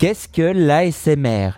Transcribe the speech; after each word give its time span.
Qu'est-ce 0.00 0.28
que 0.28 0.40
l'ASMR 0.40 1.50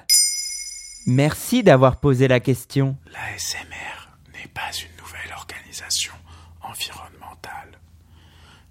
Merci 1.06 1.62
d'avoir 1.62 2.00
posé 2.00 2.26
la 2.26 2.40
question. 2.40 2.96
L'ASMR 3.06 4.08
n'est 4.34 4.48
pas 4.48 4.72
une 4.72 4.96
nouvelle 5.00 5.32
organisation 5.36 6.12
environnementale. 6.60 7.78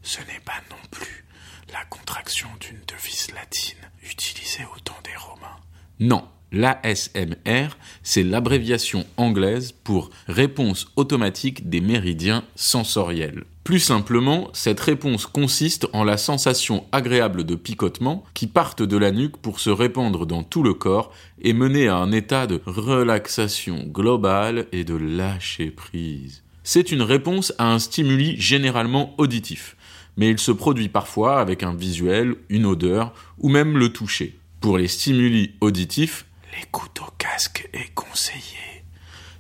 Ce 0.02 0.20
n'est 0.24 0.42
pas 0.44 0.60
non 0.70 0.90
plus 0.92 1.24
la 1.72 1.86
contraction 1.86 2.50
d'une 2.60 2.82
devise 2.86 3.32
latine 3.34 3.78
utilisée 4.04 4.66
au 4.76 4.80
temps 4.82 5.00
des 5.06 5.16
Romains. 5.16 5.62
Non, 6.02 6.28
l'ASMR, 6.52 7.70
c'est 8.04 8.24
l'abréviation 8.24 9.06
anglaise 9.18 9.72
pour 9.72 10.10
réponse 10.28 10.88
automatique 10.96 11.70
des 11.70 11.82
méridiens 11.82 12.44
sensoriels. 12.56 13.46
Plus 13.64 13.80
simplement, 13.80 14.50
cette 14.54 14.80
réponse 14.80 15.28
consiste 15.28 15.88
en 15.94 16.04
la 16.04 16.18
sensation 16.18 16.86
agréable 16.92 17.44
de 17.44 17.56
picotement 17.56 18.24
qui 18.34 18.48
partent 18.48 18.82
de 18.82 18.98
la 18.98 19.12
nuque 19.12 19.38
pour 19.38 19.60
se 19.60 19.70
répandre 19.70 20.26
dans 20.26 20.42
tout 20.42 20.64
le 20.64 20.74
corps 20.74 21.14
et 21.42 21.54
mener 21.54 21.88
à 21.88 21.98
un 21.98 22.12
état 22.12 22.48
de 22.48 22.60
relaxation 22.66 23.84
globale 23.86 24.66
et 24.72 24.84
de 24.84 24.96
lâcher 24.96 25.70
prise. 25.70 26.44
C'est 26.64 26.92
une 26.92 27.04
réponse 27.04 27.54
à 27.60 27.72
un 27.72 27.80
stimuli 27.80 28.40
généralement 28.40 29.14
auditif, 29.20 29.76
mais 30.18 30.30
il 30.30 30.40
se 30.40 30.52
produit 30.52 30.90
parfois 30.90 31.40
avec 31.40 31.62
un 31.62 31.76
visuel, 31.76 32.36
une 32.50 32.66
odeur 32.66 33.14
ou 33.38 33.50
même 33.50 33.78
le 33.78 33.90
toucher. 33.94 34.38
Pour 34.60 34.78
les 34.78 34.88
stimuli 34.88 35.54
auditifs, 35.62 36.26
l'écoute 36.56 37.00
au 37.02 37.12
casque 37.18 37.68
est 37.74 37.94
conseillée. 37.94 38.84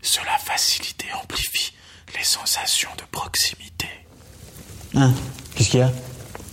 Cela 0.01 0.37
facilite 0.37 1.05
et 1.09 1.13
amplifie 1.13 1.73
les 2.17 2.23
sensations 2.23 2.89
de 2.97 3.03
proximité. 3.11 3.87
Hein 4.95 5.13
Qu'est-ce 5.55 5.69
qu'il 5.69 5.79
y 5.79 5.83
a? 5.83 5.91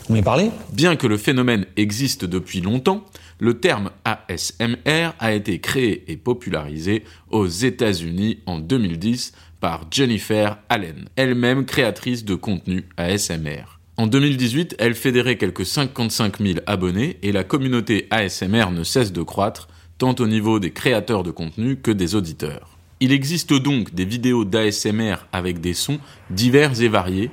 On 0.08 0.14
m'est 0.14 0.22
parlé? 0.22 0.50
Bien 0.72 0.96
que 0.96 1.06
le 1.06 1.18
phénomène 1.18 1.66
existe 1.76 2.24
depuis 2.24 2.60
longtemps, 2.60 3.04
le 3.40 3.60
terme 3.60 3.90
ASMR 4.04 5.12
a 5.18 5.32
été 5.32 5.60
créé 5.60 6.10
et 6.10 6.16
popularisé 6.16 7.04
aux 7.30 7.46
États-Unis 7.46 8.40
en 8.46 8.58
2010 8.58 9.32
par 9.60 9.86
Jennifer 9.90 10.58
Allen, 10.68 11.08
elle-même 11.16 11.64
créatrice 11.64 12.24
de 12.24 12.34
contenu 12.34 12.84
ASMR. 12.96 13.78
En 13.96 14.06
2018, 14.06 14.76
elle 14.78 14.94
fédérait 14.94 15.36
quelques 15.36 15.66
55 15.66 16.38
000 16.38 16.58
abonnés 16.66 17.18
et 17.22 17.32
la 17.32 17.44
communauté 17.44 18.06
ASMR 18.10 18.70
ne 18.70 18.84
cesse 18.84 19.12
de 19.12 19.22
croître, 19.22 19.68
tant 19.98 20.14
au 20.20 20.26
niveau 20.26 20.60
des 20.60 20.70
créateurs 20.70 21.24
de 21.24 21.30
contenu 21.30 21.76
que 21.76 21.90
des 21.90 22.14
auditeurs. 22.14 22.78
Il 23.00 23.12
existe 23.12 23.52
donc 23.52 23.94
des 23.94 24.04
vidéos 24.04 24.44
d'ASMR 24.44 25.16
avec 25.32 25.60
des 25.60 25.74
sons 25.74 25.98
divers 26.30 26.80
et 26.80 26.88
variés, 26.88 27.30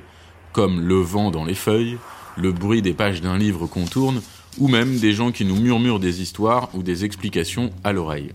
comme 0.52 0.80
le 0.80 0.96
vent 0.96 1.30
dans 1.30 1.44
les 1.44 1.54
feuilles, 1.54 1.98
le 2.36 2.52
bruit 2.52 2.82
des 2.82 2.94
pages 2.94 3.20
d'un 3.20 3.38
livre 3.38 3.66
qu'on 3.66 3.86
tourne, 3.86 4.20
ou 4.58 4.68
même 4.68 4.98
des 4.98 5.12
gens 5.12 5.32
qui 5.32 5.44
nous 5.44 5.56
murmurent 5.56 6.00
des 6.00 6.22
histoires 6.22 6.68
ou 6.74 6.82
des 6.82 7.04
explications 7.04 7.70
à 7.84 7.92
l'oreille. 7.92 8.32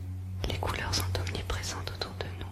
Les 0.50 0.58
couleurs 0.58 0.94
sont 0.94 1.04
omniprésentes 1.28 1.92
autour 1.96 2.12
de 2.20 2.26
nous. 2.40 2.48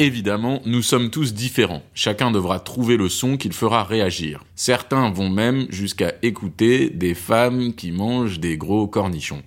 Évidemment, 0.00 0.60
nous 0.66 0.82
sommes 0.82 1.10
tous 1.10 1.34
différents. 1.34 1.82
Chacun 1.94 2.32
devra 2.32 2.58
trouver 2.58 2.96
le 2.96 3.08
son 3.08 3.36
qu'il 3.36 3.52
fera 3.52 3.84
réagir. 3.84 4.44
Certains 4.56 5.10
vont 5.12 5.30
même 5.30 5.66
jusqu'à 5.70 6.14
écouter 6.22 6.90
des 6.90 7.14
femmes 7.14 7.74
qui 7.74 7.92
mangent 7.92 8.40
des 8.40 8.56
gros 8.56 8.88
cornichons. 8.88 9.44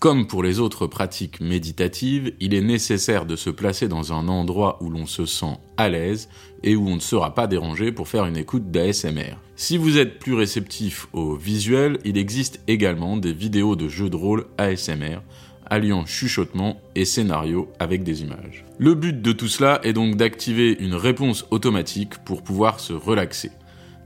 Comme 0.00 0.26
pour 0.26 0.42
les 0.42 0.60
autres 0.60 0.86
pratiques 0.86 1.42
méditatives, 1.42 2.32
il 2.40 2.54
est 2.54 2.62
nécessaire 2.62 3.26
de 3.26 3.36
se 3.36 3.50
placer 3.50 3.86
dans 3.86 4.14
un 4.14 4.28
endroit 4.28 4.78
où 4.80 4.88
l'on 4.88 5.04
se 5.04 5.26
sent 5.26 5.58
à 5.76 5.90
l'aise 5.90 6.30
et 6.62 6.74
où 6.74 6.88
on 6.88 6.94
ne 6.94 7.00
sera 7.00 7.34
pas 7.34 7.46
dérangé 7.46 7.92
pour 7.92 8.08
faire 8.08 8.24
une 8.24 8.38
écoute 8.38 8.70
d'ASMR. 8.70 9.36
Si 9.56 9.76
vous 9.76 9.98
êtes 9.98 10.18
plus 10.18 10.32
réceptif 10.32 11.06
au 11.12 11.36
visuel, 11.36 11.98
il 12.06 12.16
existe 12.16 12.62
également 12.66 13.18
des 13.18 13.34
vidéos 13.34 13.76
de 13.76 13.88
jeux 13.88 14.08
de 14.08 14.16
rôle 14.16 14.46
ASMR 14.56 15.18
alliant 15.66 16.06
chuchotement 16.06 16.80
et 16.94 17.04
scénario 17.04 17.70
avec 17.78 18.02
des 18.02 18.22
images. 18.22 18.64
Le 18.78 18.94
but 18.94 19.20
de 19.20 19.32
tout 19.32 19.48
cela 19.48 19.80
est 19.84 19.92
donc 19.92 20.16
d'activer 20.16 20.78
une 20.80 20.94
réponse 20.94 21.44
automatique 21.50 22.16
pour 22.24 22.42
pouvoir 22.42 22.80
se 22.80 22.94
relaxer. 22.94 23.50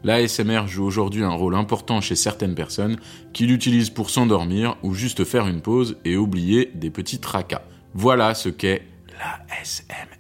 L'ASMR 0.05 0.69
joue 0.69 0.85
aujourd'hui 0.85 1.25
un 1.25 1.31
rôle 1.31 1.55
important 1.55 2.03
chez 2.03 2.15
certaines 2.15 2.55
personnes 2.55 2.99
qui 3.33 3.47
l'utilisent 3.47 3.89
pour 3.89 4.11
s'endormir 4.11 4.77
ou 4.83 4.93
juste 4.93 5.25
faire 5.25 5.49
une 5.49 5.63
pause 5.63 5.97
et 6.05 6.19
oublier 6.19 6.71
des 6.75 6.91
petits 6.91 7.21
tracas. 7.21 7.63
Voilà 7.95 8.35
ce 8.35 8.51
qu'est 8.51 8.83
l'ASMR. 9.19 10.15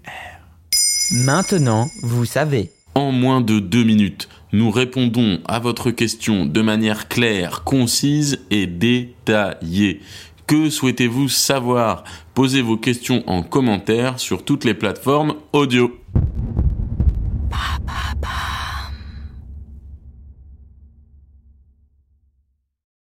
Maintenant, 1.12 1.90
vous 2.02 2.24
savez. 2.24 2.70
En 2.94 3.12
moins 3.12 3.42
de 3.42 3.58
deux 3.58 3.84
minutes, 3.84 4.28
nous 4.52 4.70
répondons 4.70 5.40
à 5.46 5.58
votre 5.58 5.90
question 5.90 6.46
de 6.46 6.62
manière 6.62 7.08
claire, 7.08 7.62
concise 7.64 8.40
et 8.50 8.66
détaillée. 8.66 10.00
Que 10.46 10.70
souhaitez-vous 10.70 11.28
savoir? 11.28 12.04
Posez 12.32 12.62
vos 12.62 12.78
questions 12.78 13.22
en 13.26 13.42
commentaire 13.42 14.18
sur 14.18 14.44
toutes 14.44 14.64
les 14.64 14.74
plateformes 14.74 15.34
audio. 15.52 15.92